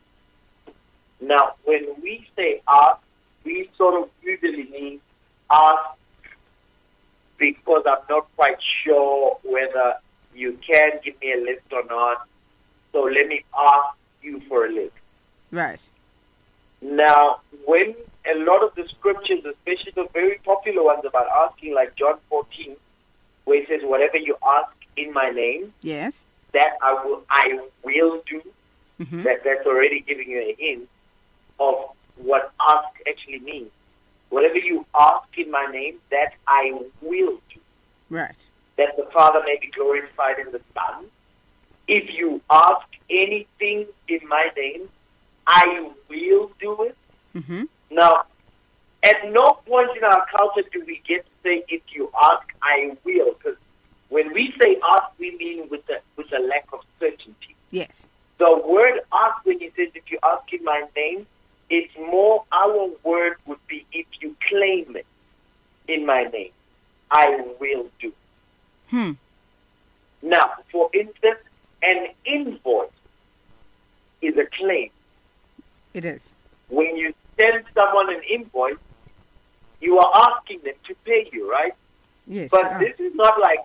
Now, 1.21 1.54
when 1.64 1.87
we 2.02 2.26
say 2.37 2.61
ask, 2.68 3.00
we 3.44 3.71
sort 3.78 4.02
of 4.02 4.11
usually 4.23 4.64
mean 4.64 5.00
ask 5.50 5.97
because 7.38 7.83
I'm 7.87 7.94
not 8.09 8.27
quite 8.37 8.57
sure 8.83 9.39
whether 9.43 9.95
you 10.35 10.59
can 10.67 10.93
give 11.05 11.21
me 11.21 11.33
a 11.33 11.41
list 11.41 11.67
or 11.73 11.85
not. 11.89 12.27
So 12.93 13.03
let 13.03 13.29
me 13.29 13.45
ask 13.57 13.97
you 14.23 14.41
for 14.49 14.67
a 14.67 14.71
list. 14.73 14.93
Right. 15.51 15.81
Now, 16.83 17.41
when 17.67 17.95
a 18.31 18.39
lot 18.39 18.63
of 18.63 18.75
the 18.75 18.87
scriptures, 18.89 19.45
especially 19.45 19.93
the 19.95 20.07
very 20.13 20.39
popular 20.45 20.83
ones 20.83 21.05
about 21.07 21.27
asking, 21.51 21.75
like 21.75 21.95
John 21.97 22.19
14, 22.29 22.77
where 23.45 23.61
it 23.63 23.69
says, 23.69 23.81
"Whatever 23.85 24.17
you 24.19 24.37
ask 24.47 24.73
in 24.97 25.13
my 25.13 25.31
name, 25.31 25.73
Yes. 25.83 26.25
that 26.53 26.77
I 26.83 26.93
will, 27.05 27.23
I 27.31 27.61
will 27.83 28.23
do." 28.27 28.43
hmm 29.03 29.23
That 29.23 29.45
that's 29.45 29.67
already 29.67 30.01
giving 30.01 30.29
you 30.31 30.41
a 30.41 30.55
hint 30.59 30.89
of 31.59 31.75
what 32.17 32.53
ask 32.61 32.89
actually 33.09 33.41
means. 33.41 33.71
Whatever 34.31 34.59
you 34.59 34.85
ask 34.99 35.29
in 35.37 35.51
my 35.51 35.67
name, 35.67 36.01
that 36.11 36.35
I 36.47 36.73
will 37.01 37.41
do. 37.53 37.61
Right. 38.11 38.37
That 38.77 38.97
the 38.97 39.09
Father 39.13 39.41
may 39.45 39.59
be 39.61 39.69
glorified 39.69 40.39
in 40.39 40.53
the 40.53 40.61
Son. 40.75 41.07
If 41.87 42.13
you 42.13 42.41
ask 42.51 42.87
anything 43.11 43.87
in 44.09 44.21
my 44.29 44.49
name, 44.57 44.89
I 45.47 45.91
will 46.09 46.51
do 46.61 46.83
it. 46.85 46.97
hmm 47.47 47.65
Now, 47.91 48.25
at 49.03 49.31
no 49.31 49.59
point 49.67 49.91
in 49.97 50.05
our 50.05 50.27
culture 50.37 50.69
do 50.73 50.83
we 50.87 51.03
get 51.07 51.25
to 51.25 51.31
say, 51.43 51.65
if 51.69 51.83
you 51.93 52.11
ask, 52.23 52.47
I 52.63 52.97
will. 53.05 53.35
Because 53.35 53.59
when 54.09 54.33
we 54.33 54.55
say 54.61 54.77
ask, 54.95 55.07
we 55.19 55.37
mean 55.37 55.69
with 55.71 55.83
a, 55.91 56.01
with 56.17 56.33
a 56.33 56.41
lack 56.41 56.67
of 56.73 56.81
certainty. 56.99 57.55
Yes. 57.71 58.07
The 58.39 58.61
word 58.67 59.01
ask, 59.13 59.45
when 59.45 59.61
he 59.61 59.71
says, 59.77 59.89
if 59.95 60.11
you 60.11 60.19
ask 60.25 60.51
in 60.53 60.65
my 60.65 60.85
name, 60.97 61.27
it's 61.71 61.93
more, 61.99 62.45
our 62.53 62.89
word 63.05 63.37
would 63.47 63.65
be, 63.69 63.85
if 63.93 64.07
you 64.21 64.35
claim 64.49 64.97
it 64.97 65.07
in 65.87 66.07
my 66.07 66.25
name, 66.25 66.51
I 67.11 67.41
will 67.61 67.87
do. 68.01 68.13
Hmm. 68.91 69.13
Now, 70.23 70.51
for 70.73 70.91
instance, 70.95 71.39
an 71.83 72.09
invoice 72.25 72.91
is 74.23 74.37
a 74.37 74.47
claim. 74.57 74.91
It 75.93 76.05
is. 76.05 76.31
when 76.69 76.97
you 76.97 77.15
send 77.39 77.65
someone 77.75 78.13
an 78.13 78.23
invoice, 78.29 78.79
you 79.81 79.99
are 79.99 80.31
asking 80.31 80.61
them 80.65 80.75
to 80.89 80.95
pay 81.05 81.29
you, 81.33 81.51
right? 81.51 81.73
Yes. 82.27 82.51
But 82.51 82.79
this 82.81 82.99
is 82.99 83.15
not 83.15 83.39
like 83.41 83.59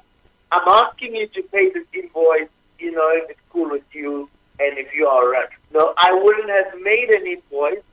I'm 0.52 0.68
asking 0.68 1.16
you 1.16 1.28
to 1.28 1.42
pay 1.44 1.70
this 1.72 1.86
invoice, 1.94 2.50
you 2.78 2.92
know, 2.92 3.10
if 3.14 3.30
it's 3.30 3.40
cool 3.52 3.70
with 3.70 3.84
you 3.94 4.30
and 4.60 4.78
if 4.78 4.94
you 4.94 5.08
are 5.08 5.30
right. 5.30 5.50
No, 5.74 5.94
I 5.98 6.14
wouldn't 6.14 6.50
have 6.50 6.82
made 6.82 7.10
an 7.10 7.26
invoice 7.26 7.84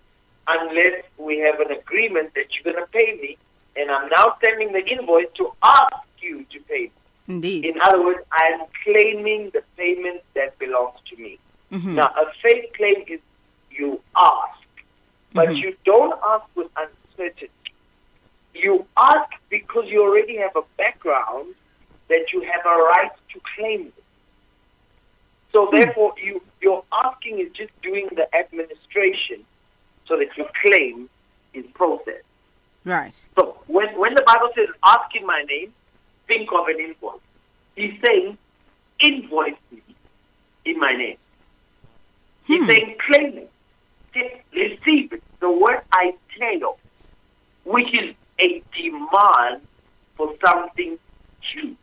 unless 0.49 1.03
we 1.19 1.39
have 1.39 1.61
an 1.61 1.71
agreement 1.77 2.35
that 2.35 2.47
you're 2.53 2.73
going 2.73 2.85
to 2.85 2.91
pay 2.91 3.19
me, 3.21 3.37
and 3.77 3.91
I'm 3.91 4.09
now 4.09 4.35
sending 4.43 4.73
the 4.73 4.85
invoice 4.87 5.27
to 5.37 5.53
ask 5.63 6.07
you 6.21 6.45
to 6.53 6.61
pay. 6.61 6.91
Indeed. 7.29 7.65
In 7.65 7.81
other 7.81 8.03
words, 8.05 8.21
I'm 8.33 8.61
claiming 8.85 9.51
the 9.53 9.63
payment 9.77 10.23
that 10.35 10.59
belongs 10.59 10.99
to 11.11 11.17
me. 11.17 11.39
Mhm. 11.73 11.95
Now, 11.95 12.07
a 12.17 12.33
faith 12.43 12.73
claim 12.77 13.05
is 13.09 13.21
you 13.71 14.01
ask, 14.17 14.61
but 15.33 15.49
Mhm. 15.49 15.63
you 15.63 15.77
don't 15.85 16.19
ask 16.25 16.45
with 16.55 16.71
uncertainty. 16.77 17.51
You 18.55 18.87
ask 18.97 19.31
because 19.51 19.87
you 19.89 20.03
already 20.03 20.37
have 20.37 20.55
a 20.57 20.63
background 20.79 21.55
that 22.09 22.33
you 22.33 22.41
have 22.43 22.65
a 22.65 22.77
right 22.77 23.11
to 23.33 23.41
claim 23.55 23.93
it. 23.97 24.05
So 25.53 25.67
therefore, 25.67 26.15
you 26.17 26.43
your 26.61 26.85
asking 26.93 27.39
is 27.41 27.51
just 27.53 27.73
doing 27.83 28.09
the 28.15 28.27
administration 28.35 29.45
so 30.07 30.17
that 30.17 30.37
your 30.37 30.49
claim 30.63 31.09
is 31.55 31.65
processed. 31.75 32.26
Right. 32.87 33.13
So 33.35 33.57
when, 33.67 33.99
when 33.99 34.15
the 34.15 34.23
Bible 34.25 34.49
says, 34.55 34.69
ask 34.85 35.15
in 35.15 35.27
my 35.27 35.43
name, 35.49 35.75
think 36.29 36.49
of 36.53 36.67
an 36.69 36.79
invoice. 36.79 37.21
He's 37.75 38.01
saying, 38.07 38.39
invoice 39.01 39.55
me 39.73 39.83
in 40.65 40.79
my 40.79 40.93
name. 40.93 41.17
He's 42.47 42.61
Hmm. 42.61 42.67
saying, 42.67 42.97
claim 43.05 43.39
it. 43.39 43.51
Take- 44.15 44.45
Receive 44.53 45.13
it. 45.13 45.23
The 45.41 45.51
word 45.51 45.81
aiteo, 45.93 46.77
which 47.65 47.93
is 47.93 48.15
a 48.39 48.63
demand 48.75 49.67
for 50.17 50.33
something 50.45 50.97
due. 51.53 51.77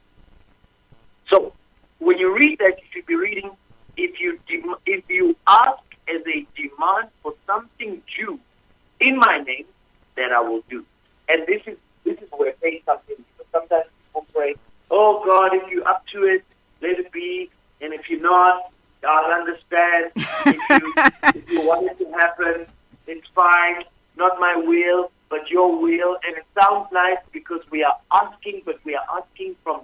So 1.30 1.54
when 2.00 2.18
you 2.18 2.34
read 2.34 2.60
that, 2.60 2.78
you 2.80 2.86
should 2.94 3.06
be 3.06 3.16
reading, 3.16 3.52
if 3.98 4.20
you, 4.22 4.40
dem- 4.48 4.76
if 4.86 5.04
you 5.10 5.36
ask 5.48 5.84
as 6.08 6.22
a 6.26 6.48
demand 6.56 7.10
for 7.22 7.34
something 7.46 8.02
due 8.18 8.40
in 9.02 9.18
my 9.18 9.40
name, 9.46 9.66
that 10.16 10.32
I 10.32 10.40
will 10.40 10.64
do. 10.70 10.86
And 11.34 11.48
this 11.48 11.64
is 11.66 11.78
this 12.04 12.18
is 12.20 12.30
where 12.32 12.54
faith 12.62 12.86
comes 12.86 13.02
in. 13.10 13.16
Because 13.16 13.52
sometimes 13.52 13.86
people 14.06 14.28
pray, 14.34 14.56
"Oh 14.92 15.24
God, 15.26 15.56
if 15.56 15.68
you're 15.72 15.88
up 15.88 16.06
to 16.14 16.24
it, 16.26 16.44
let 16.82 17.00
it 17.00 17.12
be, 17.12 17.50
and 17.82 17.92
if 17.92 18.08
you're 18.10 18.22
not, 18.22 18.72
I'll 19.04 19.32
understand. 19.42 20.12
If 20.16 20.62
you, 20.70 20.94
if 21.36 21.52
you 21.52 21.68
want 21.68 21.90
it 21.90 21.98
to 21.98 22.12
happen, 22.12 22.68
it's 23.08 23.28
fine. 23.34 23.84
Not 24.16 24.40
my 24.40 24.56
will, 24.56 25.12
but 25.30 25.50
your 25.50 25.76
will." 25.82 26.18
And 26.24 26.38
it 26.38 26.46
sounds 26.60 26.88
nice 26.92 27.18
because 27.32 27.62
we 27.72 27.84
are 27.84 27.98
asking, 28.12 28.62
but 28.64 28.78
we 28.86 28.96
are 28.96 29.06
asking 29.20 29.56
from 29.64 29.82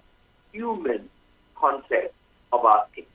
human 0.52 1.10
concept 1.56 2.14
of 2.54 2.64
asking, 2.66 3.06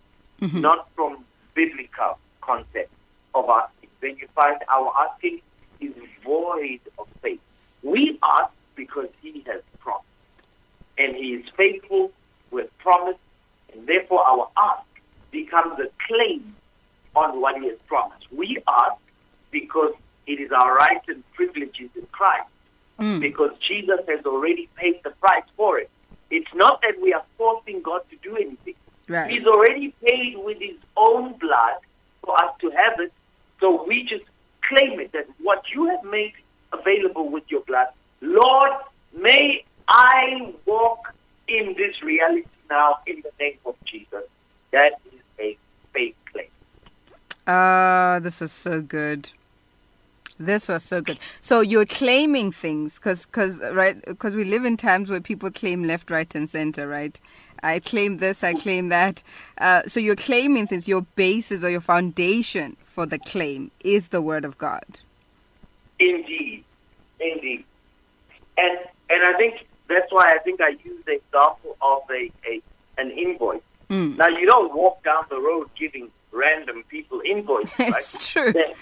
mm-hmm. 0.41 0.61
not 0.61 0.89
from 0.97 1.25
biblical 1.55 2.19
concept 2.41 2.91
of 3.35 3.49
asking. 3.49 3.91
Then 4.01 4.17
you 4.17 4.29
find 4.35 4.59
our 4.69 4.93
asking 5.07 5.41
is 5.81 5.93
void 6.25 6.81
of 6.99 7.07
faith. 7.23 7.41
We 7.85 8.19
ask 8.23 8.53
because 8.75 9.09
He 9.23 9.45
has 9.47 9.63
promised, 9.79 10.09
and 10.99 11.15
He 11.15 11.35
is 11.35 11.45
faithful 11.57 12.11
with 12.51 12.77
promise, 12.79 13.19
and 13.73 13.87
therefore 13.87 14.25
our 14.27 14.49
ask 14.57 14.87
becomes 15.31 15.79
a 15.79 15.89
claim 16.09 16.57
on 17.15 17.41
what 17.41 17.61
He 17.61 17.69
has 17.69 17.79
promised. 17.87 18.27
We 18.33 18.59
ask 18.67 18.97
because 19.51 19.93
it 20.27 20.41
is 20.41 20.51
our 20.51 20.75
right 20.75 21.03
and 21.09 21.23
privileges 21.35 21.91
in 21.95 22.07
Christ, 22.11 22.49
Mm. 22.99 23.19
because 23.19 23.51
Jesus 23.59 23.99
has 24.07 24.25
already 24.25 24.69
paid 24.77 25.01
the 25.03 25.11
price 25.11 25.43
for 25.57 25.79
it. 25.81 25.91
It's 26.31 26.55
not 26.55 26.81
that 26.83 27.01
we 27.03 27.13
are 27.13 27.25
forcing 27.37 27.83
God 27.83 28.03
to 28.11 28.17
do 28.23 28.37
anything. 28.37 28.77
Right. 29.09 29.29
He's 29.33 29.45
already 29.45 29.93
paid 30.07 30.37
with 30.39 30.59
his 30.61 30.77
own 30.97 31.33
blood 31.39 31.75
for 32.25 32.41
us 32.41 32.55
to 32.61 32.71
have 32.71 33.01
it. 33.01 33.13
So 33.61 33.85
we 33.85 34.05
just 34.05 34.25
claim 34.69 35.01
it 35.01 35.11
that 35.11 35.27
what 35.43 35.65
you 35.75 35.87
have 35.89 36.05
made 36.05 36.35
available 36.85 37.29
with 37.29 37.45
your 37.49 37.63
blood, 37.63 37.89
Lord, 38.21 38.73
may 39.13 39.65
I 39.89 40.53
walk 40.67 41.15
in 41.49 41.75
this 41.77 42.03
reality 42.03 42.47
now 42.71 42.99
in 43.07 43.23
the 43.23 43.31
name 43.39 43.59
of 43.67 43.77
Jesus. 43.85 44.25
That 44.73 45.01
is 45.13 45.21
a 45.39 45.57
faith 45.93 46.17
claim. 46.33 46.47
Ah, 47.47 48.19
this 48.23 48.41
is 48.41 48.53
so 48.53 48.81
good. 48.81 49.31
This 50.39 50.67
was 50.67 50.83
so 50.83 51.01
good. 51.01 51.19
So 51.41 51.61
you're 51.61 51.87
claiming 51.87 52.51
things 52.51 52.97
because, 52.97 53.27
cause, 53.27 53.61
right? 53.73 54.05
Because 54.05 54.35
we 54.35 54.43
live 54.43 54.65
in 54.65 54.77
times 54.77 55.09
where 55.09 55.21
people 55.21 55.51
claim 55.51 55.85
left, 55.85 56.11
right, 56.11 56.35
and 56.35 56.51
center, 56.51 56.89
right? 56.89 57.21
I 57.63 57.79
claim 57.79 58.19
this, 58.19 58.43
I 58.43 58.55
claim 58.55 58.89
that. 58.89 59.23
Uh, 59.59 59.83
so 59.87 60.01
you're 60.01 60.17
claiming 60.17 60.67
things. 60.67 60.89
Your 60.89 61.03
basis 61.15 61.63
or 61.63 61.71
your 61.71 61.81
foundation 61.81 62.77
for 62.85 63.07
the 63.07 63.19
claim 63.19 63.71
is 63.85 64.09
the 64.09 64.21
word 64.21 64.45
of 64.45 64.59
God. 64.59 65.01
Indeed, 66.01 66.65
indeed, 67.21 67.65
and 68.57 68.79
and 69.11 69.25
I 69.25 69.37
think 69.37 69.67
that's 69.89 70.11
why 70.11 70.33
I 70.35 70.39
think 70.39 70.61
I 70.61 70.71
use 70.85 71.05
the 71.07 71.13
example 71.13 71.77
of 71.83 72.03
a, 72.11 72.31
a 72.49 72.63
an 72.99 73.11
invoice. 73.11 73.63
Mm. 73.91 74.17
Now 74.17 74.29
you 74.29 74.47
don't 74.47 74.75
walk 74.75 75.03
down 75.05 75.25
the 75.29 75.41
road 75.41 75.69
giving 75.79 76.11
random 76.33 76.85
people 76.89 77.21
invoices, 77.25 77.73
right? 77.79 77.95
it's 77.97 78.31
true. 78.33 78.53
There, 78.53 78.73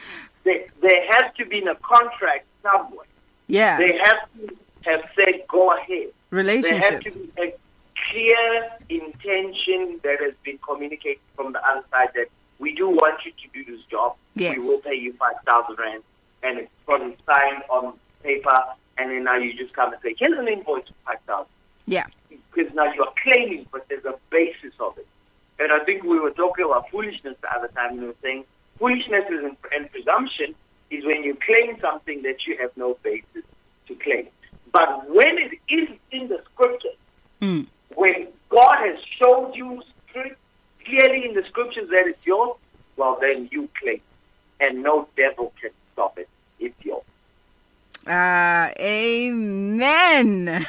there, 0.45 0.67
there 0.81 1.13
has 1.13 1.33
to 1.37 1.45
be 1.47 1.59
a 1.61 1.75
contract 1.77 2.47
somewhere. 2.63 3.07
Yeah. 3.47 3.79
They 3.79 3.99
have 4.03 4.19
to 4.39 4.57
have 4.83 5.01
said 5.15 5.43
go 5.49 5.77
ahead. 5.77 5.89
There 5.89 6.13
Relationship. 6.31 6.83
has 6.83 7.03
to 7.05 7.11
be 7.11 7.31
a 7.39 7.55
clear 8.11 8.71
intention 8.89 10.01
that 10.03 10.21
has 10.21 10.35
been 10.43 10.59
communicated 10.59 11.21
from 11.37 11.53
the 11.53 11.65
other 11.67 11.85
side 11.91 12.09
that 12.15 12.27
we 12.59 12.75
do 12.75 12.89
want 12.89 13.21
you 13.25 13.33
to 13.33 13.65
do 13.65 13.71
this 13.77 13.85
job. 13.87 14.17
Yes. 14.35 14.57
We 14.59 14.67
will 14.67 14.79
pay 14.79 14.95
you 14.95 15.13
five 15.15 15.35
thousand 15.45 15.77
rand, 15.79 16.03
and 16.43 16.59
it's 16.61 16.71
from 16.87 17.15
signed 17.27 17.63
on 17.69 17.95
paper, 18.23 18.59
and 18.99 19.11
then 19.11 19.25
now 19.25 19.37
you 19.37 19.53
just 19.55 19.73
come 19.75 19.93
and 19.93 20.01
say, 20.03 20.15
"Here's 20.19 20.39
an 20.39 20.49
invoice 20.49 20.87
for 20.87 20.95
five 21.13 21.21
thousand. 21.27 21.53
Yeah. 21.87 22.07
Because 22.29 22.73
now 22.75 22.93
you 22.93 23.03
are 23.03 23.13
claiming, 23.23 23.67
but 23.73 23.87
there's 23.89 24.05
a 24.05 24.15
basis 24.31 24.75
of 24.81 24.97
it. 24.99 25.07
And 25.59 25.73
I 25.73 25.85
think 25.85 26.03
we 26.03 26.19
were 26.19 26.31
talking 26.31 26.65
about 26.65 26.91
foolishness 26.91 27.37
the 27.41 27.51
other 27.53 27.69
time. 27.69 27.99
We 27.99 28.07
were 28.07 28.15
saying 28.23 28.45
foolishness 28.79 29.25
is 29.31 29.45
in, 29.45 29.57
and 29.73 29.91
presumption 29.91 30.55
is 30.91 31.05
when 31.05 31.23
you 31.25 31.37
claim 31.47 31.79
something 31.81 32.23
that 32.23 32.47
you 32.47 32.57
have 32.61 32.71
no 32.77 32.97
basis 33.03 33.45
to 33.89 33.95
claim. 33.97 34.29
But 34.73 35.09
when 35.11 35.39
it 35.39 35.59
is 35.69 35.89
in 36.11 36.29
the 36.29 36.43
scriptures, 36.53 36.97
Mm. 37.41 37.67
when 37.97 38.29
God 38.51 38.77
has 38.87 38.99
showed 39.19 39.55
you 39.57 39.83
script- 40.09 40.39
clearly 40.85 41.27
in 41.29 41.35
the 41.35 41.43
scriptures 41.49 41.89
that 41.91 42.07
it's 42.07 42.25
yours, 42.25 42.57
well, 42.97 43.19
then 43.21 43.49
you 43.51 43.69
claim. 43.81 44.01
And 44.61 44.83
no 44.83 45.09
devil 45.17 45.53
can 45.61 45.71
stop 45.93 46.19
it. 46.19 46.29
It's 46.61 46.75
yours. 46.85 47.03
Ah, 48.07 48.72
amen. 48.83 50.49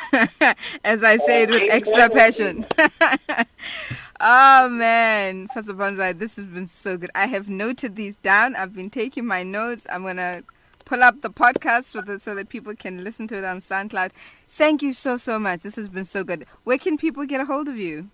As 0.83 1.03
I 1.03 1.17
say 1.17 1.43
it 1.43 1.49
with 1.49 1.71
extra 1.71 2.09
passion. 2.09 2.65
oh 4.19 4.69
man, 4.69 5.47
Pastor 5.47 5.73
Bonsai, 5.73 6.17
this 6.17 6.35
has 6.35 6.45
been 6.45 6.67
so 6.67 6.97
good. 6.97 7.11
I 7.15 7.25
have 7.25 7.49
noted 7.49 7.95
these 7.95 8.17
down. 8.17 8.55
I've 8.55 8.75
been 8.75 8.89
taking 8.89 9.25
my 9.25 9.43
notes. 9.43 9.87
I'm 9.89 10.03
gonna 10.03 10.43
pull 10.85 11.01
up 11.01 11.21
the 11.21 11.29
podcast 11.29 11.85
so 11.85 12.01
that 12.01 12.21
so 12.21 12.35
that 12.35 12.49
people 12.49 12.75
can 12.75 13.03
listen 13.03 13.27
to 13.29 13.37
it 13.37 13.43
on 13.43 13.59
SoundCloud. 13.59 14.11
Thank 14.47 14.81
you 14.81 14.93
so 14.93 15.17
so 15.17 15.39
much. 15.39 15.61
This 15.61 15.75
has 15.75 15.89
been 15.89 16.05
so 16.05 16.23
good. 16.23 16.45
Where 16.63 16.77
can 16.77 16.97
people 16.97 17.25
get 17.25 17.41
a 17.41 17.45
hold 17.45 17.67
of 17.67 17.77
you? 17.77 18.09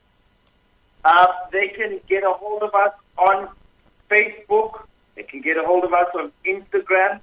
Uh, 1.03 1.27
they 1.51 1.69
can 1.69 1.99
get 2.07 2.23
a 2.23 2.31
hold 2.33 2.63
of 2.63 2.73
us 2.73 2.93
on 3.17 3.49
Facebook. 4.09 4.83
They 5.15 5.23
can 5.23 5.41
get 5.41 5.57
a 5.57 5.63
hold 5.63 5.83
of 5.83 5.93
us 5.93 6.07
on 6.15 6.31
Instagram. 6.45 7.19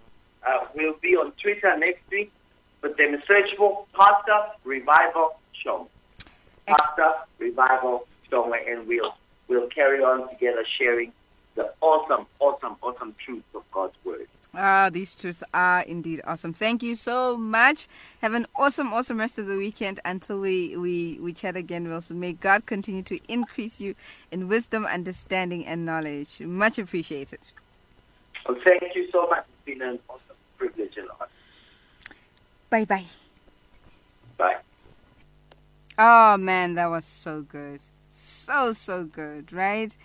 Uh, 0.47 0.67
we'll 0.75 0.97
be 1.01 1.17
on 1.17 1.33
Twitter 1.43 1.77
next 1.79 2.03
week. 2.11 2.33
But 2.81 2.97
then 2.97 3.23
search 3.27 3.55
for 3.57 3.85
Pastor 3.95 4.53
Revival 4.65 5.39
Show. 5.53 5.89
Pastor 6.67 7.13
Revival 7.39 8.07
Show, 8.31 8.53
and 8.53 8.87
we'll 8.87 9.15
we'll 9.49 9.69
carry 9.69 10.03
on 10.03 10.29
together 10.29 10.65
sharing 10.79 11.13
the 11.55 11.73
awesome, 11.81 12.27
awesome, 12.39 12.77
awesome 12.83 13.15
truth 13.19 13.45
of 13.55 13.63
God's 13.71 13.95
word. 14.05 14.29
Ah, 14.59 14.89
these 14.91 15.15
truths 15.15 15.43
are 15.53 15.83
indeed 15.83 16.23
awesome. 16.25 16.53
Thank 16.55 16.83
you 16.83 16.95
so 16.95 17.37
much. 17.37 17.87
Have 18.23 18.33
an 18.33 18.47
awesome, 18.57 18.93
awesome 18.93 19.19
rest 19.19 19.39
of 19.39 19.47
the 19.47 19.57
weekend 19.57 20.01
until 20.05 20.41
we, 20.41 20.75
we, 20.77 21.19
we 21.21 21.35
chat 21.35 21.57
again, 21.57 21.89
Wilson. 21.89 22.19
May 22.21 22.33
God 22.33 22.65
continue 22.65 23.03
to 23.03 23.21
increase 23.29 23.81
you 23.81 23.95
in 24.31 24.49
wisdom, 24.49 24.87
understanding, 24.87 25.67
and 25.67 25.85
knowledge. 25.85 26.41
Much 26.41 26.79
appreciated. 26.79 27.41
Well, 28.49 28.57
thank 28.65 28.95
you 28.95 29.11
so 29.13 29.27
much. 29.29 29.45
It's 29.47 29.79
been 29.79 29.87
an 29.87 29.99
awesome 30.09 30.21
privilege 30.21 30.25
and 30.25 30.25
honor. 30.25 30.26
Bye 32.71 32.85
bye. 32.85 33.05
Bye. 34.37 34.57
Oh 35.99 36.37
man, 36.37 36.75
that 36.75 36.91
was 36.91 37.05
so 37.05 37.43
good. 37.43 37.81
So, 38.09 38.73
so 38.73 39.05
good, 39.05 39.53
right? 39.53 39.97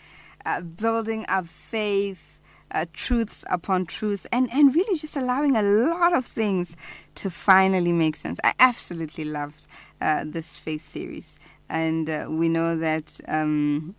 Uh, 0.45 0.61
building 0.61 1.25
our 1.27 1.43
faith, 1.43 2.39
uh, 2.71 2.85
truths 2.93 3.45
upon 3.49 3.85
truths, 3.85 4.25
and, 4.31 4.49
and 4.51 4.73
really 4.75 4.97
just 4.97 5.15
allowing 5.15 5.55
a 5.55 5.61
lot 5.61 6.13
of 6.13 6.25
things 6.25 6.75
to 7.15 7.29
finally 7.29 7.91
make 7.91 8.15
sense. 8.15 8.39
I 8.43 8.53
absolutely 8.59 9.25
loved 9.25 9.67
uh, 9.99 10.23
this 10.25 10.55
faith 10.55 10.87
series. 10.87 11.39
And 11.69 12.09
uh, 12.09 12.27
we 12.29 12.49
know 12.49 12.77
that. 12.77 13.19
Um, 13.27 13.95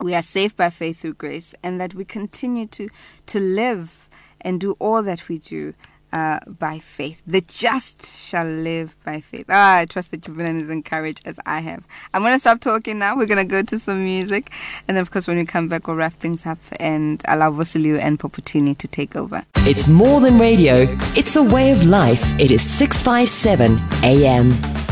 we 0.00 0.14
are 0.14 0.22
saved 0.22 0.56
by 0.56 0.70
faith 0.70 1.00
through 1.00 1.14
grace, 1.14 1.54
and 1.62 1.80
that 1.80 1.94
we 1.94 2.04
continue 2.04 2.66
to 2.68 2.88
to 3.26 3.38
live 3.38 4.08
and 4.40 4.60
do 4.60 4.72
all 4.80 5.02
that 5.02 5.28
we 5.28 5.38
do 5.38 5.74
uh, 6.12 6.40
by 6.46 6.78
faith. 6.78 7.22
The 7.26 7.40
just 7.40 8.16
shall 8.16 8.46
live 8.46 8.94
by 9.04 9.20
faith. 9.20 9.46
Ah, 9.48 9.78
I 9.78 9.86
trust 9.86 10.10
that 10.10 10.26
you've 10.26 10.36
been 10.36 10.60
as 10.60 10.68
encouraged 10.68 11.22
as 11.24 11.38
I 11.46 11.60
have. 11.60 11.86
I'm 12.12 12.22
going 12.22 12.34
to 12.34 12.38
stop 12.38 12.60
talking 12.60 12.98
now. 12.98 13.16
We're 13.16 13.26
going 13.26 13.46
to 13.46 13.50
go 13.50 13.62
to 13.62 13.78
some 13.78 14.04
music, 14.04 14.50
and 14.88 14.98
of 14.98 15.10
course 15.10 15.26
when 15.26 15.38
we 15.38 15.46
come 15.46 15.68
back, 15.68 15.86
we'll 15.86 15.96
wrap 15.96 16.14
things 16.14 16.46
up 16.46 16.58
and 16.78 17.22
allow 17.28 17.50
Vosiliu 17.50 17.98
and 17.98 18.18
Poputini 18.18 18.76
to 18.78 18.88
take 18.88 19.16
over. 19.16 19.42
It's 19.58 19.88
more 19.88 20.20
than 20.20 20.38
radio, 20.38 20.86
it's 21.16 21.36
a 21.36 21.42
way 21.42 21.72
of 21.72 21.82
life. 21.84 22.22
It 22.38 22.50
is 22.50 22.62
657 22.62 23.80
AM. 24.02 24.91